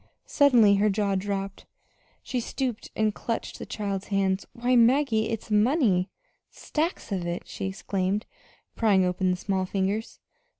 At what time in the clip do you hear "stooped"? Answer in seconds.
2.39-2.89